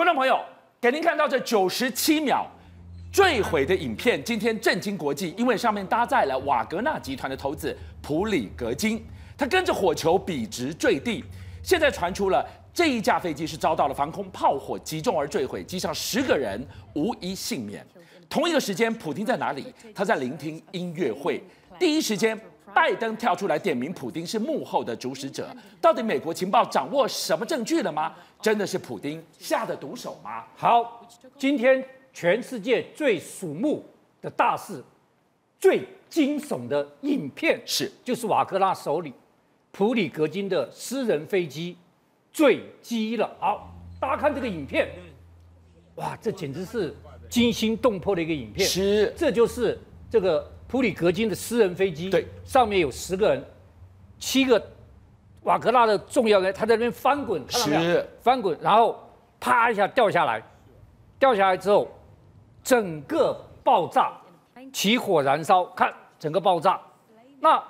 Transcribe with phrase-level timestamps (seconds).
[0.00, 0.40] 观众朋友，
[0.80, 2.50] 给您看到这九十七秒
[3.12, 9.04] 坠毁的影片，今天震惊国际，因为上面搭载了瓦格纳集团的头子普里格金，
[9.36, 11.22] 他跟着火球笔直坠地。
[11.62, 12.42] 现在传出了
[12.72, 17.86] 这一架飞机是遭到了防空炮火击中而坠毁，机上十个人无一幸免。
[18.26, 19.66] 同一个时间，普丁在哪里？
[19.94, 21.44] 他在聆听音乐会。
[21.78, 22.40] 第一时间，
[22.74, 25.48] 拜登跳出来点名普丁是幕后的主使者。
[25.80, 28.14] 到底美国情报掌握什么证据了吗？
[28.40, 30.44] 真的是普丁下的毒手吗？
[30.56, 31.06] 好，
[31.38, 33.84] 今天全世界最瞩目
[34.20, 34.82] 的大事，
[35.58, 39.12] 最惊悚的影片是，就是瓦格纳首领
[39.70, 41.76] 普里格金的私人飞机
[42.32, 43.30] 坠机了。
[43.38, 44.88] 好，大家看这个影片，
[45.96, 46.94] 哇，这简直是。
[47.28, 49.78] 惊心动魄的一个影片，是，这就是
[50.10, 53.44] 这个普里格金的私人飞机，对，上面有十个人，
[54.20, 54.64] 七个
[55.42, 58.06] 瓦格纳的重要人，他在那边翻滚，看到没有？
[58.22, 58.96] 翻滚，然后
[59.40, 60.40] 啪一下掉下来，
[61.18, 61.88] 掉下来之后，
[62.62, 64.12] 整个爆炸，
[64.72, 66.80] 起火燃烧，看整个爆炸，
[67.40, 67.60] 那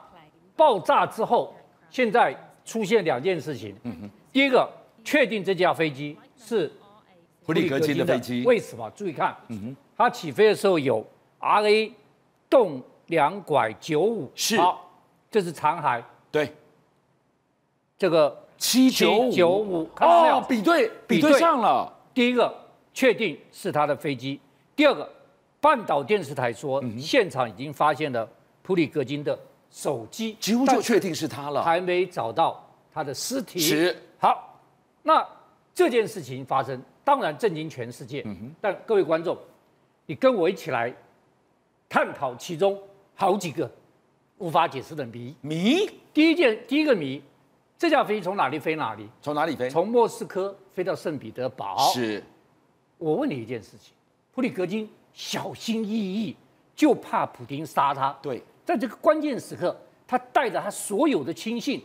[0.55, 1.55] 爆炸之后，
[1.89, 2.36] 现在
[2.67, 4.70] 出现两件事情，嗯哼，第一个
[5.02, 6.70] 确定这架飞机是。
[7.46, 8.44] 普里格金的飞机。
[8.44, 8.89] 为什么？
[8.94, 11.05] 注意看，嗯哼，它起飞的时候有
[11.39, 11.92] R A
[12.50, 12.80] 动
[13.11, 14.91] 两拐九五，是，好，
[15.30, 16.50] 这是残骸，对，
[17.98, 21.39] 这个七九九五，哦，比对比对。
[21.39, 21.92] 上了。
[22.14, 22.52] 第一个
[22.92, 24.41] 确定是他的飞机，
[24.75, 25.08] 第二个
[25.61, 28.28] 半岛电视台说现场已经发现了
[28.62, 29.39] 普里戈金的
[29.70, 33.61] 手机，几乎就确定是他了，还没找到他的尸体。
[33.61, 34.58] 是，好，
[35.02, 35.27] 那
[35.74, 36.80] 这件事情发生。
[37.02, 38.24] 当然震惊全世界，
[38.61, 39.36] 但各位观众，
[40.06, 40.95] 你跟我一起来
[41.89, 42.78] 探讨其中
[43.20, 43.70] 好几个
[44.38, 45.36] 无法解释的谜。
[45.42, 47.22] 谜，第一件，第一个谜，
[47.78, 49.06] 这架飞机从哪里飞哪里？
[49.20, 49.68] 从哪里飞？
[49.68, 51.77] 从莫斯科飞到圣彼得堡。
[51.92, 52.24] 是。
[52.96, 53.92] 我问你一件事情，
[54.32, 56.34] 普里格金小心翼翼，
[56.74, 58.10] 就怕普丁杀他。
[58.22, 58.42] 对。
[58.64, 61.83] 在这个关键时刻，他带着他所有的亲信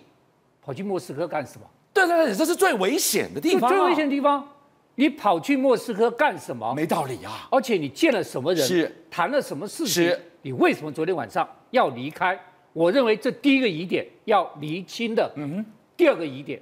[0.61, 1.67] 跑去莫斯科干什么？
[1.93, 3.69] 对对对，这是最危险的地方。
[3.69, 4.47] 最危险的地方。
[4.95, 6.73] 你跑去莫斯科干什么？
[6.73, 7.49] 没道理啊！
[7.51, 8.65] 而且你见了什么人？
[8.65, 10.05] 是谈了什么事情？
[10.05, 10.31] 是。
[10.45, 12.39] 你为什么昨天晚上要离开？
[12.72, 15.33] 我认为这第一个疑点要厘清的。
[15.35, 15.66] 嗯。
[15.97, 16.61] 第二个疑点，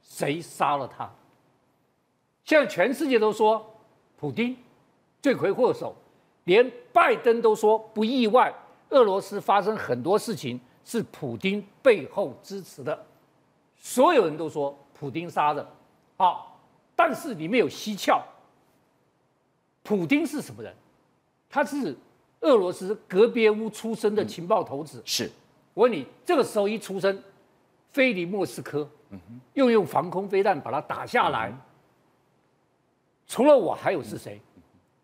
[0.00, 1.12] 谁杀了他？
[2.44, 3.62] 现在全世界都说
[4.16, 4.56] 普丁
[5.20, 5.94] 罪魁祸首，
[6.44, 8.50] 连拜登都说不意外。
[8.88, 13.04] 俄罗斯发生很多事情是普丁背后支持的，
[13.76, 15.68] 所有人都说普丁杀的。
[16.16, 16.58] 好。
[16.96, 18.22] 但是里面有蹊跷，
[19.82, 20.74] 普丁是什么人？
[21.50, 21.94] 他是
[22.42, 24.98] 俄罗斯格别屋出生的情报头子。
[24.98, 25.30] 嗯、是，
[25.74, 27.20] 我问你，这个时候一出生，
[27.90, 28.88] 飞离莫斯科，
[29.54, 31.58] 又用防空飞弹把它打下来，嗯、
[33.26, 34.40] 除了我还有是谁？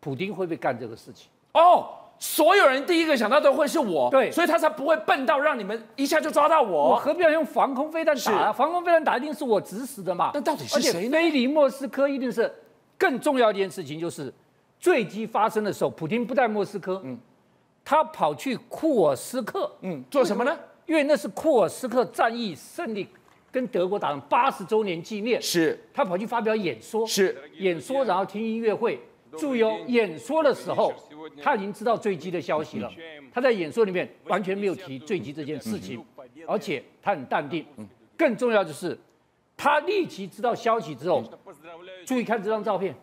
[0.00, 1.28] 普丁会不会干这个事情？
[1.54, 1.94] 哦。
[2.20, 6.90] 所有人第一个想到的会是我，对，所以他才不会笨到让你们一下就抓到我。
[6.90, 8.52] 我何必要用防空飞弹打啊？
[8.52, 10.32] 防空飞弹打一定是我指使的嘛。
[10.34, 11.12] 那到底是谁呢？
[11.12, 12.52] 飞离莫斯科一定是
[12.96, 14.34] 更重要的一件事情，就是
[14.80, 17.16] 坠机发生的时候，普丁不在莫斯科，嗯，
[17.88, 20.54] 他跑去库尔斯克，嗯，做什么呢？
[20.84, 23.08] 因为那是库尔斯克战役胜利
[23.50, 29.00] 跟德国打了八十周年纪念，是，他跑去发表演说，是演说，然后听音乐会。
[29.38, 30.92] 注意哦，演说的时候
[31.42, 32.92] 他已经知道坠机的消息了。
[33.32, 36.04] 他在演说里面完全没有提坠机这件事情，
[36.46, 37.64] 而且他很淡定。
[38.18, 38.98] 更重要的是，
[39.56, 41.24] 他立即知道消息之后，
[42.04, 42.94] 注意看这张照片，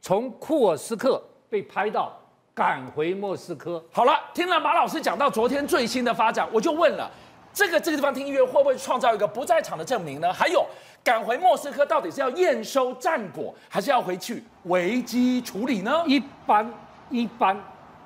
[0.00, 2.20] 从库尔斯克被拍到
[2.54, 3.82] 赶回莫斯科。
[3.90, 7.10] 好了，听了马老师讲到昨天最新的发展，我就问了，
[7.52, 10.32] 这个这个地方听音乐会不会创造一个不在场的证明呢？
[10.32, 10.64] 还有。
[11.02, 16.02] 赶回莫斯科到底是要验收战果，还是要回去危机处理呢？
[16.06, 16.66] 一般
[17.10, 17.54] 一般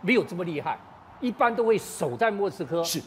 [0.00, 0.76] 没有这么厉害，
[1.20, 3.00] 一般都会守在莫斯科，是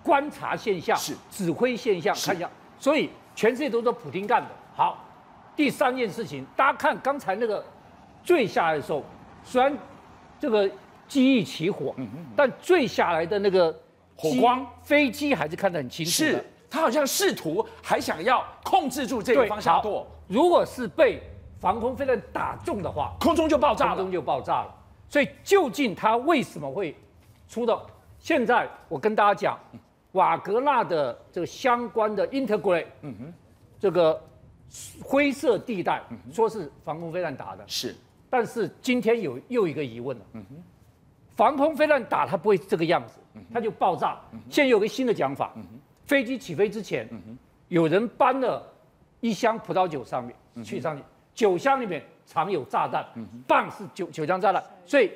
[0.00, 2.48] 观察现象，是指挥现象，看一下。
[2.78, 4.48] 所以全世界都说普丁干的。
[4.76, 4.96] 好，
[5.56, 7.64] 第三件事情，大家看刚才那个
[8.22, 9.02] 坠下来的时候，
[9.42, 9.76] 虽然
[10.38, 10.70] 这个
[11.12, 11.94] 机翼起火，
[12.34, 13.70] 但坠下来的那个
[14.16, 16.10] 火光，飞机还是看得很清楚。
[16.10, 16.42] 是。
[16.70, 21.22] 他好像试图还想要控制住这个方向舵，如果是被
[21.60, 24.74] 防空飞弹打中的话，空中就爆炸了，空中就爆炸了。
[25.06, 26.96] 所以究竟他为什么会
[27.46, 27.86] 出到
[28.18, 28.66] 现在？
[28.88, 29.58] 我跟大家讲，
[30.12, 33.34] 瓦格纳的这个相关的 integrate，嗯哼，
[33.78, 34.18] 这个
[35.04, 37.94] 灰色地带，说是防空飞弹打的，是。
[38.30, 40.62] 但是今天有又一个疑问了，嗯哼，
[41.36, 43.18] 防空飞弹打它不会这个样子，
[43.52, 44.20] 它就爆炸。
[44.50, 45.52] 现在有个新的讲法。
[46.04, 47.08] 飞机起飞之前，
[47.68, 48.62] 有人搬了
[49.20, 50.34] 一箱葡萄酒上面
[50.64, 51.02] 去上去，
[51.32, 53.06] 酒箱里面藏有炸弹，
[53.46, 55.10] 棒是酒酒箱炸弹，所以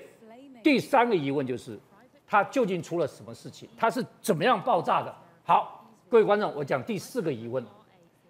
[0.63, 1.79] 第三个疑问就是，
[2.27, 3.69] 它究竟出了什么事情？
[3.77, 5.15] 它是怎么样爆炸的？
[5.45, 7.63] 好，各位观众，我讲第四个疑问。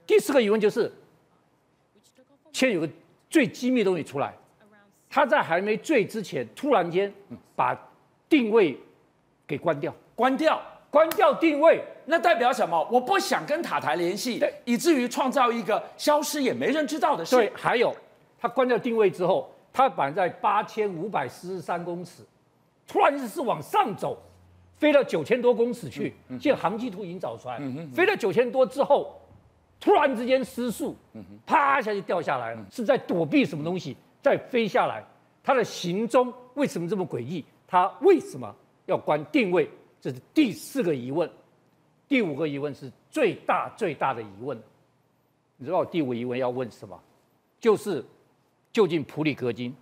[0.06, 0.91] 第四个疑问就是，
[2.53, 2.88] 现在有个
[3.29, 4.35] 最机密的东西出来，
[5.16, 7.10] 他在还没醉之前，突然间
[7.54, 7.74] 把
[8.28, 8.78] 定位
[9.46, 10.60] 给关掉，关掉，
[10.90, 12.86] 关掉定位，那代表什么？
[12.92, 17.34] 我不想跟塔台联系，对，以至于创造一个消失也没人知道的事。
[17.34, 17.96] 对，还有
[18.38, 22.22] 他关掉定位之后，他反正在八千五百四十三公尺，
[22.86, 24.18] 突然是往上走，
[24.76, 27.58] 飞到九千多公尺去，现在航机图已经找出来，
[27.94, 29.18] 飞到九千多之后。
[29.78, 30.96] 突然之间失速，
[31.44, 33.94] 啪一下就掉下来了，是在躲避什么东西，
[34.26, 35.05] 再飞下来。
[35.40, 37.44] 它的行踪为什么这么诡异？
[37.64, 38.52] 它为什么
[38.87, 39.70] 要关定位？
[40.00, 41.31] 这是第四个疑问。
[42.08, 44.61] 第五个疑问是最大最大的疑问。
[45.56, 47.00] 你知道第五疑问要问什么？
[47.61, 48.05] 就是
[48.73, 49.73] 究竟普里格金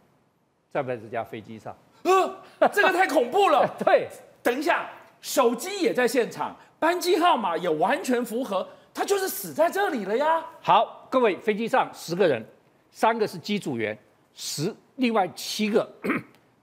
[0.71, 1.75] 在不在这架飞机上？
[2.03, 3.67] 呃，这个太恐怖了。
[3.83, 4.07] 对，
[4.43, 4.91] 等一下，
[5.23, 8.69] 手机也在现场，班机号码也完全符合。
[8.93, 10.45] 他就是死在这里了呀！
[10.61, 12.47] 好，各位，飞机上十个人，
[12.91, 13.99] 三个是机组员，
[14.35, 15.91] 十另外七个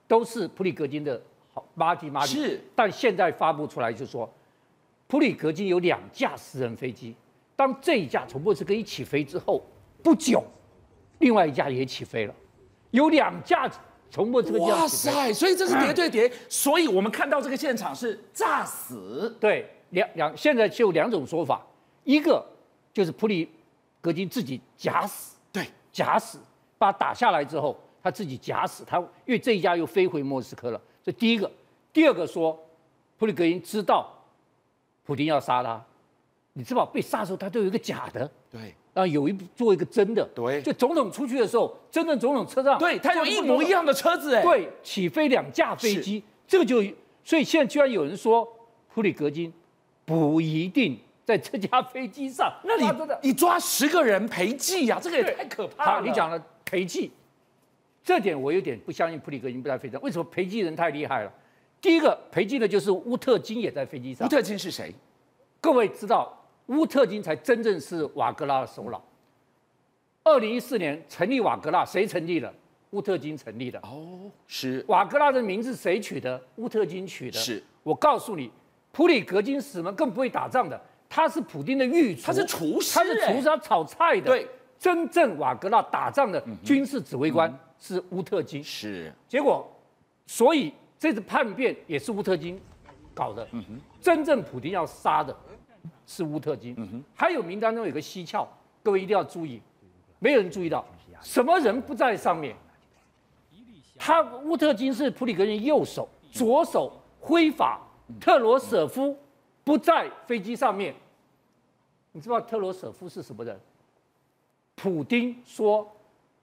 [0.07, 1.21] 都是普里格金的
[1.53, 2.35] 好马吉马吉。
[2.35, 4.31] 是，但现在发布出来就说，
[5.07, 7.15] 普里格金有两架私人飞机，
[7.55, 9.61] 当这一架从莫斯科一起飞之后
[10.03, 10.43] 不久，
[11.19, 12.35] 另外一架也起飞了，
[12.91, 13.69] 有两架
[14.09, 14.59] 从莫斯科。
[14.59, 15.31] 哇塞！
[15.33, 19.33] 所以这是叠对谍，所以我们看到这个现场是炸死。
[19.39, 21.65] 对，两两现在就有两种说法。
[22.03, 22.45] 一个
[22.91, 23.49] 就是普里
[24.01, 26.39] 格金自己假死，对，假死，
[26.81, 31.49] 把他打下来之后，他自己假死，他因为这一架又飞回莫斯科了，这第一个。
[31.93, 32.59] 第二个说，
[33.19, 34.11] 普里格金知道
[35.05, 35.79] 普丁要杀他，
[36.53, 46.81] 你知道被杀的时候他都有一个假的，对，然后有一做一个真的，对，就总统出去的时候，真正总统车上，对他有一模一样的车子，哎，对，起飞两架飞机，这个就，
[47.23, 48.47] 所以现在居然有人说
[48.91, 49.53] 普里格金
[50.03, 50.97] 不一定。
[51.23, 52.85] 在这架飞机上，那你
[53.21, 54.99] 你抓十个人陪祭呀？
[55.01, 55.91] 这个也太可怕了。
[55.91, 57.11] 好，你讲了陪祭，
[58.01, 59.19] 这点我有点不相信。
[59.19, 61.33] 普里格金不在飞机上，为什么陪祭人太厉害了？
[61.81, 64.25] 第一个陪祭的就是乌特金也在飞机上。
[64.25, 64.95] 乌特金是谁？
[65.59, 66.33] 各位知道，
[66.67, 69.03] 乌特金才真正是瓦格纳的首脑。
[70.23, 72.53] 二零一四年成立瓦格纳，谁成立的？
[72.91, 73.77] 乌特金成立的。
[73.79, 74.81] 哦，是。
[74.87, 76.41] 瓦格纳的名字谁取的？
[76.55, 77.37] 乌特金取的。
[77.37, 77.61] 是。
[77.83, 78.49] 我告诉你，
[78.93, 80.81] 普里格金什么更不会打仗的。
[81.09, 84.27] 他是普丁的御厨，他是厨师，他是厨师，他炒菜的。
[84.27, 84.47] 对，
[84.81, 88.63] 真正瓦格纳打仗的军事指挥官是乌特金。
[88.63, 89.71] 是，结果，
[90.25, 92.59] 所以这次叛变也是乌特金
[93.13, 93.47] 搞的。
[94.01, 95.37] 真正普京要杀的
[96.07, 96.75] 是乌特金。
[97.13, 98.47] 还有名单中有个蹊跷，
[98.81, 99.61] 各位一定要注意，
[100.17, 100.83] 没有人注意到，
[101.21, 102.55] 什么人不在上面？
[103.99, 107.79] 他乌特金是普里格人右手，左手挥法
[108.19, 109.15] 特罗舍夫。
[109.63, 110.95] 不在飞机上面，
[112.13, 113.59] 你知道特罗舍夫是什么人？
[114.81, 115.87] 普丁说，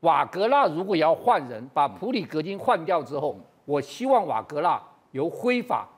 [0.00, 4.80] 瓦格纳如果要换人，把普里格金换掉之后，我希望瓦格纳
[5.10, 5.88] 由挥法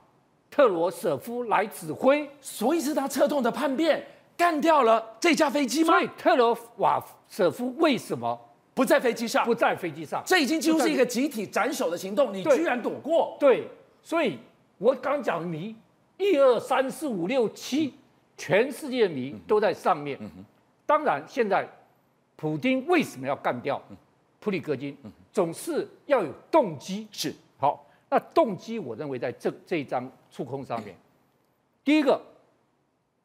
[0.50, 4.02] 特罗舍夫来指挥，所以是他策动的叛变，
[4.38, 5.88] 干掉了这架飞机吗？
[5.88, 8.40] 所以特罗瓦舍夫为什么
[8.72, 9.44] 不在飞机上？
[9.44, 13.36] 不在飞机上，这已经几乎是一个集体斩首的行动，你居然躲过？
[13.38, 13.68] 对，
[14.02, 14.38] 所以
[14.78, 15.76] 我刚讲谜。
[16.16, 17.94] 一二三四五六七，
[18.36, 20.18] 全世界的谜都在上面。
[20.84, 21.66] 当然，现在
[22.40, 23.78] 普京为什么要干掉
[24.40, 24.96] 普里格金？
[25.30, 27.06] 总是要有动机。
[27.12, 27.34] 是。
[27.58, 30.96] 好，那动机我认为在这这一张触控上面，
[31.84, 32.18] 第一个，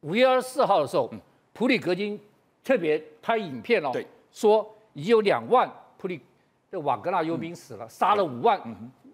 [0.01, 1.09] 五月二十四号的时候，
[1.53, 2.19] 普里格金
[2.61, 3.93] 特别拍影片哦，
[4.33, 6.19] 说已经有两万普里
[6.69, 8.61] 的瓦格纳佣兵死了，杀了五万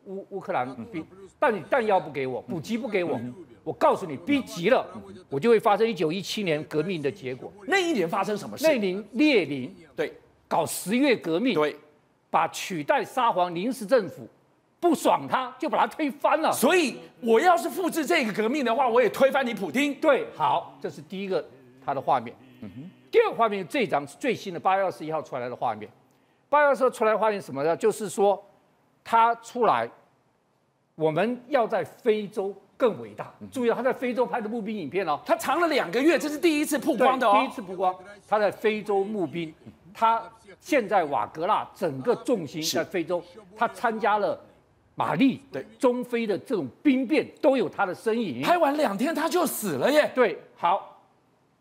[0.06, 1.06] 乌乌克兰兵，
[1.40, 3.20] 但你弹药不给我，补给不给我。
[3.64, 4.86] 我告诉你，逼急了，
[5.30, 7.52] 我就会发生一九一七年革命的结果。
[7.68, 8.66] 那一年发生什么事？
[8.66, 10.12] 那年列宁对
[10.48, 11.76] 搞十月革命，对，
[12.30, 14.28] 把取代沙皇临时政府
[14.80, 16.52] 不爽他，就把他推翻了。
[16.52, 19.94] 所以我要是复制这个革命的话，我也推翻你普丁。
[19.96, 21.48] 对，好，这是第一个
[21.86, 22.36] 他的画面。
[22.62, 22.90] 嗯哼。
[23.12, 25.88] 第二个画面，这张是最新的八月二十一号出来的画面。
[26.50, 27.78] 八月二十一号出来的画面什么呢？
[27.78, 28.42] 就是说
[29.04, 29.90] 他出来，
[30.96, 32.56] 我们要在非洲。
[32.78, 33.32] 更伟大！
[33.52, 37.38] 注意到他在非洲拍的募兵影片哦，他藏了两个月，这是第一次曝光的哦。
[37.38, 37.96] 第一次曝光，
[38.28, 39.54] 他在非洲募兵，
[39.94, 40.20] 他
[40.60, 43.24] 现在瓦格纳整个重心在非洲，
[43.56, 44.44] 他参加了
[44.96, 48.42] 马利、对中非的这种兵变，都有他的身影。
[48.42, 50.12] 拍完两天他就死了耶！
[50.16, 51.00] 对，好，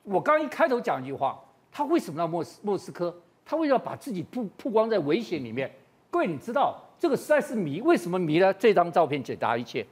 [0.05, 1.39] 我刚一开头讲一句话，
[1.71, 3.15] 他为什么到莫斯莫斯科？
[3.45, 5.71] 他为什么要把自己曝曝光在危险里面？
[6.11, 8.53] 各位，你知道这个实在是迷，为什么迷呢？
[8.53, 9.85] 这张照片解答一切。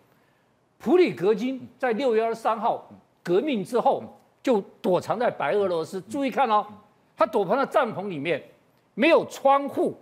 [0.77, 2.87] 普里格金在六月二十三号
[3.23, 4.03] 革命之后，
[4.43, 5.99] 就躲藏在白俄罗斯。
[6.03, 6.67] 注意看哦，
[7.17, 8.43] 他躲藏在帐篷里面，
[8.95, 9.99] 没有窗户，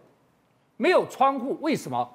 [0.76, 1.56] 没有窗户。
[1.60, 2.12] 为什么？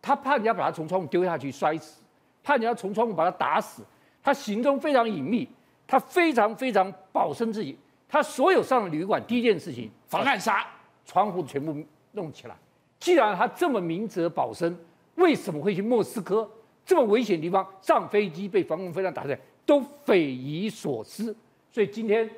[0.00, 2.00] 他怕人家把他从窗户丢下去摔死，
[2.42, 3.84] 怕人家从窗户把他打死。
[4.22, 5.46] 他行踪非常隐秘，
[5.86, 7.78] 他非常非常保身自己。
[8.08, 10.66] 他所有上的旅馆，第一件事情防暗杀，
[11.04, 11.76] 窗户全部
[12.12, 12.56] 弄起来。
[13.02, 14.78] 既然他这么明哲保身，
[15.16, 16.48] 为什么会去莫斯科？
[16.86, 21.34] 这么危险的地方上飞机被防空飞弹打下来，都匪夷所思。
[21.72, 22.30] 所以今天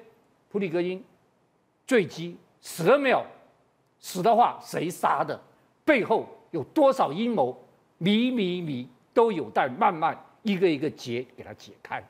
[0.51, 1.05] 普里戈金
[1.87, 3.23] 坠机死了没有？
[4.01, 5.39] 死的话谁杀的？
[5.85, 7.55] 背后有多少阴谋？
[7.99, 12.03] 谜谜谜都有待慢慢一个一个结给它解开。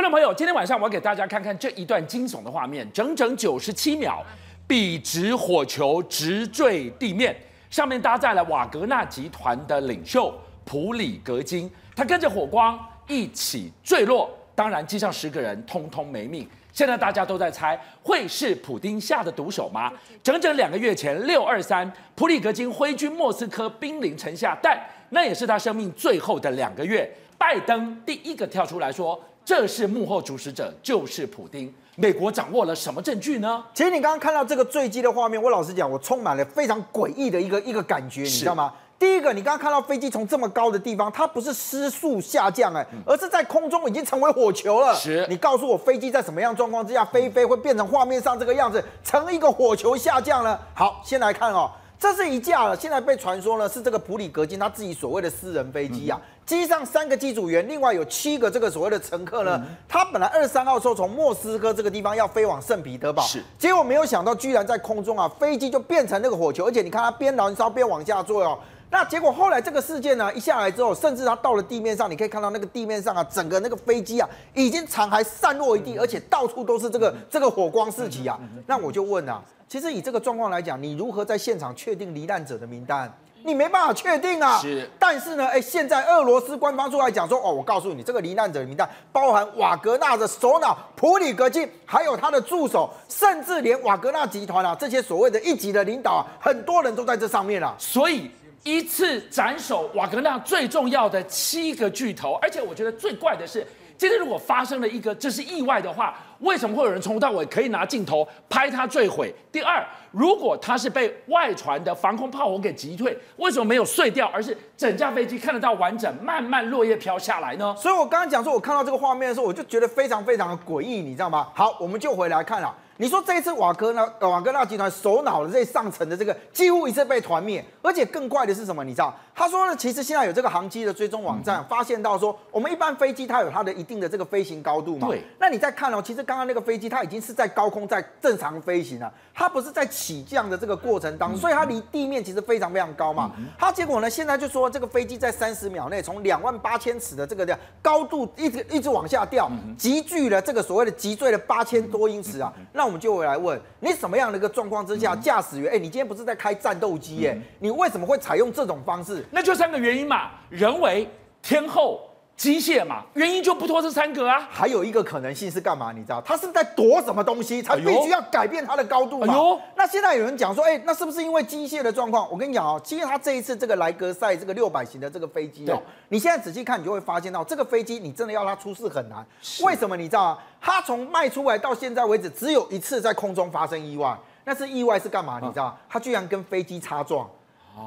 [0.00, 4.24] 观众朋友，今天晚上我给大家看看这一段惊悚的画面，整整九十七秒。
[4.66, 7.36] 笔直火球直坠地面，
[7.68, 10.32] 上面搭载了瓦格纳集团的领袖
[10.64, 14.30] 普里格金，他跟着火光一起坠落。
[14.54, 16.48] 当然，机上十个人通通没命。
[16.72, 19.92] 现在大家都在猜，会是普丁下的毒手吗？
[20.22, 24.80] 整整两个月前，六二三，普里格金挥军莫斯科，兵临城下，但
[25.10, 27.14] 那也是他生命最后的两个月。
[27.36, 31.72] 拜登第一个跳出来说，这是幕后主使者，就是普丁。
[31.96, 33.62] 美国掌握了什么证据呢？
[33.74, 38.72] 其实你刚刚看到这个坠机的画面，我老实讲，我充满了非常诡异的一个一个感觉，你知道吗？
[38.98, 44.94] 第一个，你刚刚看到飞机从这么高的地方，它不是失速下降，哎，而是在空中已经成为火球了。
[44.94, 50.58] 是，你告诉我，飞机在什么样状况之下飞飞会变成画面上这个样子，成一个火球下降呢？
[50.74, 51.70] 好，先来看哦。
[52.00, 59.62] 这是一架了，现在被传说呢是这个普里格金他自己所谓的私人飞机啊，机上三个机组员，另外有七个这个所谓的乘客呢。
[59.86, 68.58] 他本来二十三号时候从莫斯科这个地方要飞往圣彼得堡，是，结果没有想到居然在空中啊，飞机就变成那个火球，而且你看它边燃烧边往下坠哦。
[68.90, 78.40] 那结果后来这个事件呢一下来之后，甚至它到了地面上，你可以看到那个地面上啊，整个那个飞机啊已经残骸散落一地，而且到处都是这个这个火光四起啊。
[78.66, 79.42] 那我就问啊。
[79.70, 83.08] 其实以这个状况来讲，你如何在现场确定罹难者的名单？
[83.44, 84.58] 你没办法确定啊。
[84.58, 84.90] 是。
[84.98, 97.72] 但是呢，哎，现在俄罗斯官方出来讲说，哦，我告诉你，这个罹难者的名单包含瓦格纳的首脑普里格金，还有他的助手，甚至连瓦格纳集团啊这些所谓的一级的领导啊，很多人都在这上面啊。
[97.78, 98.28] 所以
[98.64, 103.64] 一次斩首瓦格纳最重要的七个巨头，而且我觉得最怪的是。
[104.00, 109.30] 今天如果发生了一个这是意外的话，为什么会有人从头到尾可以拿镜头拍它坠毁？
[109.52, 117.76] 第二，如果它是被外传的防空炮火给击退，为什么没有碎掉，而是整架飞机看得到完整，慢慢落叶飘下来呢？
[117.76, 121.48] 所以我刚刚讲说，我看到这个画面的时候，我就觉得非常非常的诡异，你知道吗？
[121.54, 122.74] 好，我们就回来看了。
[123.00, 128.84] 你说这一次瓦格纳瓦格纳集团首脑的这上层的这个几乎一次被团灭，而且更怪的是什么？
[128.84, 129.18] 你知道？
[129.34, 135.08] 他说呢，其实现在有这个航机的追踪网站，发现到说，我们一般飞机它有它的一定的这个飞行高度嘛。
[135.08, 135.24] 对。
[135.38, 143.32] 那你再看哦，其实刚刚那个飞机它已经是在高空在正常飞行了，它不是在起降的这个过程当中，所以它离地面其实非常非常高嘛。
[143.58, 152.52] 它结果呢，现在就说这个飞机在三十秒内从两万八千尺的这个的高度一直一直往下掉，急剧了这个所谓的急坠了八千多英尺啊。
[152.74, 159.24] 那我们就会来问你，什么样的一个状况之下，驾驶员，哎，你今天不是在开战斗机，哎，你为什么会采用这种方式？
[159.30, 161.08] 那就三个原因嘛，人为、
[161.40, 162.09] 天候、
[162.40, 164.48] 机械嘛，原因就不脱这三个啊。
[164.50, 165.92] 还有一个可能性是干嘛？
[165.92, 169.26] 你知道，他是在躲什么东西，才必须要改变它的高度嘛？
[169.30, 172.26] 哎呦，那现在有人讲说，哎，那是不是因为机械的状况？
[172.30, 175.78] 我跟你讲哦，其实他这一次这个莱格赛这个六百型的这个飞机哦，
[176.08, 179.22] 你现在仔细看，你就会发现到这个飞机，你真的要它出事很难。
[179.62, 179.94] 为什么？
[179.94, 180.38] 你知道啊？
[180.62, 184.16] 它从卖出来到现在为止，只有一次在空中发生意外。
[184.46, 185.38] 那是意外是干嘛？
[185.42, 185.76] 你知道吗？
[185.90, 187.28] 它居然跟飞机擦撞。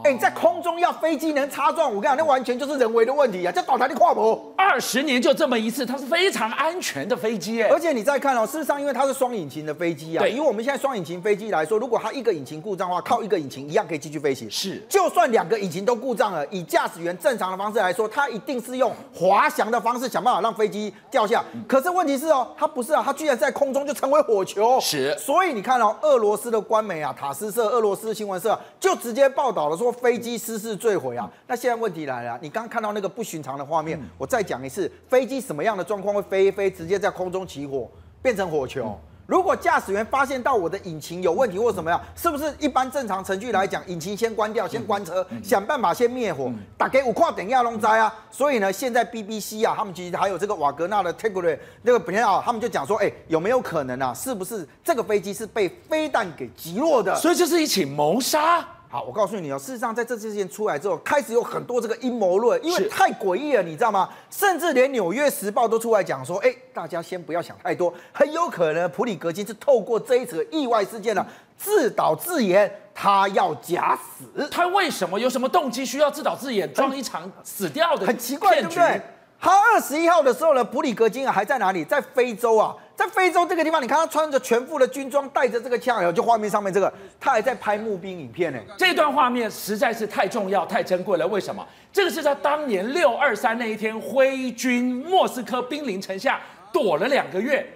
[0.04, 3.52] 哎，你在空中要飞机能擦撞，我跟你讲，那完全就是人为的问题啊！
[3.54, 7.70] 这倒台的跨模，二十年就这么一次，它是非常安全的飞机哎。
[7.70, 14.52] 而且你再看哦，事实上，因为它是双引擎的飞机啊，对，因为我们现在双引擎飞机来说，如果它一个引擎故障的话，靠一个引擎一样可以继续飞行。
[14.52, 21.42] 是，就算两个引擎都故障了，以驾驶员正常的方式来说，它一定是用滑翔的方式想办法让飞机掉下。
[21.66, 24.78] 可是问题是哦，它不是啊，它居然在空中就成为火球。
[24.82, 30.64] 是，所以你看哦，俄罗斯的官媒啊，塔斯社、俄罗斯新闻社就直接报道了说飞机失。
[30.64, 31.30] 事坠毁啊！
[31.46, 38.98] 那现在问题来了，你刚刚看到那个不寻常的画面，我再讲一次，飞机什么样的状况会飞一飞，直接在空中起火，变成火球？
[39.26, 46.50] 如果驾驶员发现到我的引擎有问题或什么样，是不是一般正常程序来讲，引擎先关掉，先关车，想办法先灭火？
[46.78, 48.14] 打给五块等亚龙灾啊！
[48.32, 54.14] 所以呢，现在 BBC 啊，他们其实还有这个瓦格纳的 Telegram 那个本来啊，他们就讲说，哎，有没有可能啊？
[54.14, 57.14] 是不是这个飞机是被飞弹给击落的？
[57.18, 58.66] 所以这是一起谋杀。
[58.94, 64.08] 好，我告诉你哦，事实上在这事件出来之后，开始有很多这个阴谋论，因为太诡异了，你知道吗？
[64.30, 71.26] 甚至连《纽约时报》都出来讲说，哎，大家先不要想太多，很有可能普里格金是透过这一次意外事件呢，
[71.58, 74.48] 自导自演，他要假死。
[74.52, 78.06] 他为什么有什么动机需要自导自演，装一场死掉的？
[78.06, 79.02] 很奇怪，对不对？
[79.44, 81.84] 他二十一号的时候呢，普里格金啊还在哪里？
[81.84, 82.74] 在非洲啊。
[82.96, 88.60] 在非洲这个地方，你看他穿着全副的军装，带着这个枪，然后就画面上面这个，他还在拍募兵影片呢。
[88.78, 91.28] 这段画面实在是太重要、太珍贵了。
[91.28, 91.68] 为什么？
[91.92, 96.40] 这个是在当年六二三那一天挥军莫斯科兵临城下，
[96.72, 97.68] 躲了两个月，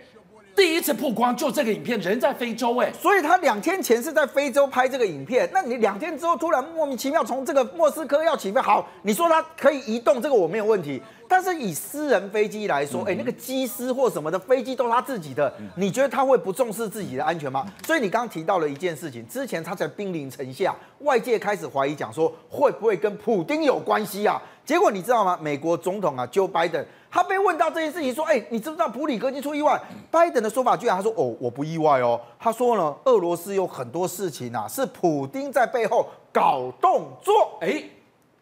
[0.55, 11.01] 第一次曝光，就这个影片，人在非洲哎，所以他两天前是在非洲拍这个影片，那你两天之后突然莫名其妙从这个莫斯科要起飞，好，你说他可以移动，这个我没有问题。
[11.27, 17.65] 但是以私人飞机来说，哎，那个机师或什么的飞机都是他自己的，你觉得他会不重视自己的安全吗？
[17.85, 24.41] 所以你刚刚提到了一件事情，之前他在兵临城下，外界开始怀疑讲说会不会跟普丁有关系啊？
[24.63, 25.37] 结果你知道吗？
[25.41, 29.81] 美国总统啊，Joe Biden，他被问到这件事情，说，哎，你知不知道普里戈金出意外？
[30.09, 32.19] 拜登的说法居然他说，哦，我不意外哦。
[32.39, 37.57] 他说呢，俄罗斯有很多事情啊，是普丁在背后搞动作。
[37.61, 37.83] 哎，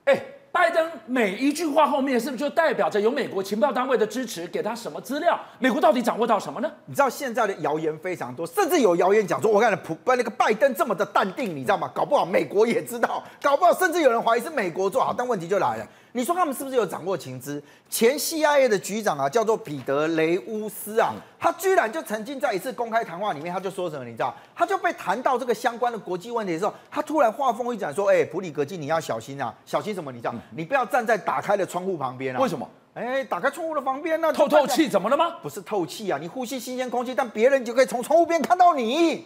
[0.06, 0.24] 哎。
[0.56, 5.38] 拜登每一句话后面是不是就代表着有美国情报单位的支持，给他什么资料？
[5.60, 6.72] 美国到底掌握到什么呢？
[6.86, 11.92] 你知道现在的谣言非常多，甚至有谣言讲说，我看普那个拜登这么的淡定，你知道吗？
[11.94, 15.14] 搞不好美国也知道，搞不好甚至有人怀疑是美国做好。
[15.14, 15.86] 但问题就来了。
[16.16, 17.62] 你说他们是不是有掌握情资？
[17.90, 24.06] 前 CIA 的局长啊，叫做彼得雷乌斯啊，他居然就曾经在一次公开谈话里面，他就说什么？
[24.06, 24.34] 你知道？
[24.56, 30.10] 他就被谈到这个相关的国际问题的时候，他突然话锋一转，说：“哎，普里格金，你要小心啊，小心什么？
[30.10, 30.34] 你知道？
[30.56, 32.40] 你不要站在打开的窗户旁边啊。
[32.40, 32.66] 为什么？
[32.94, 34.32] 哎，打开窗户的旁边呢？
[34.32, 35.36] 透透气怎么了吗？
[35.44, 39.26] 不是透气啊，你呼吸新鲜空气，但别人就可以从窗户边看到你。”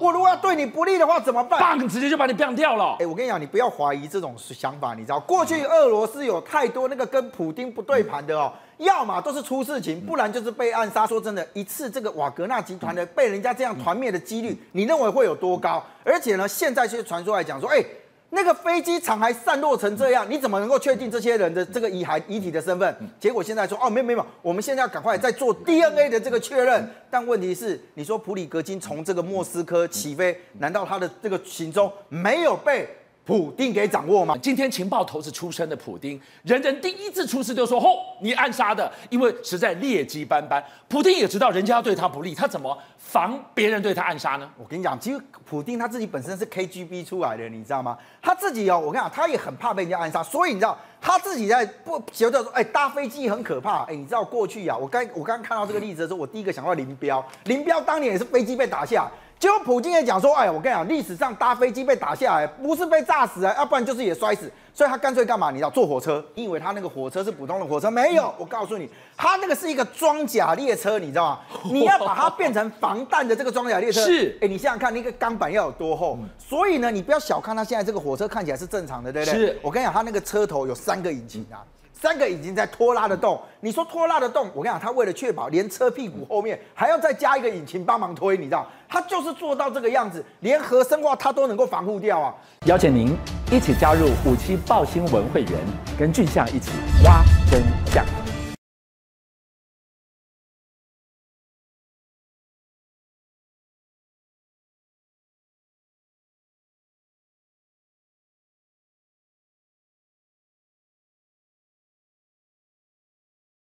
[0.00, 1.58] 我如果要对你不利的话怎么办？
[1.60, 2.96] 棒，直接就把你棒掉了。
[3.00, 11.06] 哎，我跟你讲，你不要怀疑这种想法，你知道，过去俄罗斯有太多那个跟普丁不对盘的哦，要么都是出事情，不然就是被暗杀。
[11.06, 15.82] 说真的，一次这个瓦格纳集团的被人家这样团灭的几率，你认为会有多高？
[16.04, 17.84] 而且呢，现在却传说来讲说，哎。
[18.30, 22.94] 那个飞机场还散落成这样，你怎么能够确定这些人的这个遗骸遗体的身份？
[23.20, 26.88] 结果现在说哦，没有没有，我们现在要赶快再做 DNA 的这个确认。
[27.10, 32.88] 但问题是，你说普里格金从这个莫斯科起飞，难道他的这个行踪没有被？
[33.26, 34.38] 普丁给掌握吗？
[34.40, 44.48] 今天情报头子出身的普丁，人人第一次出事就说：“吼，你暗杀的，因为实在劣迹斑斑。”普丁也知道人家要对他不利，他怎么防别人对他暗杀呢？
[44.56, 47.98] 我跟你讲，其实普丁他自己本身是 KGB 出来的，你知道吗？
[48.22, 53.82] 他自己哦，我跟你讲，他也很怕被人家暗杀，所以你知道他自己在不觉得说，哎，搭飞机很可怕。
[53.86, 59.10] 哎，你知道过去啊，我刚我刚刚看到这个例子的时候，我第一个想到林彪，林彪当年也是飞机被打下。
[59.38, 65.50] 结果普京也讲说，哎，我跟你讲，历史上搭飞机被打下来，不是被炸死啊，要不然就是也摔死，所以他干脆干嘛？
[65.50, 66.24] 你知道坐火车？
[66.34, 67.90] 你以为他那个火车是普通的火车？
[67.90, 71.40] 没有，我告诉你，他那个是一个装甲列车，你知道吗？
[71.70, 74.00] 你要把它变成防弹的这个装甲列车。
[74.00, 76.18] 是，哎，你想想看，那个钢板要有多厚？
[76.38, 79.38] 所以呢，你不要小看它现在这个火车看起来是正常的，对不对？
[79.38, 79.58] 是。
[79.60, 81.60] 我跟你讲，它那个车头有三个引擎啊。
[81.98, 92.34] 三个已经在拖拉的动，你说拖拉的动，我跟你讲，他为了确保连车屁股后面还要再加一个引擎帮忙推，你知道，他就是做到这个样子，连核生化他都能够防护掉啊！
[92.66, 93.16] 邀请您
[93.50, 95.52] 一起加入五七报新闻会员，
[95.98, 96.70] 跟俊相一起
[97.02, 98.25] 挖真相。